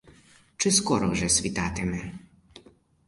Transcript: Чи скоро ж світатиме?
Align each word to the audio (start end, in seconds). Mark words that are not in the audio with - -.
Чи 0.57 0.71
скоро 0.71 1.13
ж 1.15 1.29
світатиме? 1.29 2.11